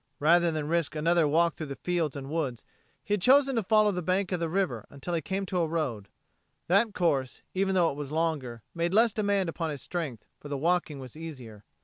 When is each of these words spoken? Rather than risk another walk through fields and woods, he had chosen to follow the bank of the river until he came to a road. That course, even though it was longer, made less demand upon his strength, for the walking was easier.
Rather 0.19 0.49
than 0.49 0.67
risk 0.67 0.95
another 0.95 1.27
walk 1.27 1.53
through 1.53 1.67
fields 1.75 2.15
and 2.15 2.27
woods, 2.31 2.65
he 3.03 3.13
had 3.13 3.21
chosen 3.21 3.55
to 3.55 3.61
follow 3.61 3.91
the 3.91 4.01
bank 4.01 4.31
of 4.31 4.39
the 4.39 4.49
river 4.49 4.87
until 4.89 5.13
he 5.13 5.21
came 5.21 5.45
to 5.45 5.59
a 5.59 5.67
road. 5.67 6.09
That 6.65 6.95
course, 6.95 7.43
even 7.53 7.75
though 7.75 7.91
it 7.91 7.95
was 7.95 8.11
longer, 8.11 8.63
made 8.73 8.95
less 8.95 9.13
demand 9.13 9.47
upon 9.47 9.69
his 9.69 9.83
strength, 9.83 10.25
for 10.39 10.47
the 10.47 10.57
walking 10.57 10.97
was 10.97 11.15
easier. 11.15 11.65